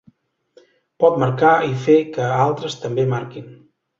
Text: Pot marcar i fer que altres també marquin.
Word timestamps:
Pot 1.03 1.19
marcar 1.25 1.51
i 1.67 1.69
fer 1.85 1.99
que 2.17 2.31
altres 2.47 2.81
també 2.87 3.05
marquin. 3.15 3.47